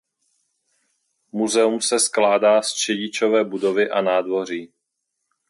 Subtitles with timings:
[1.31, 4.73] Muzeum se skládá z čedičové budovy a nádvoří.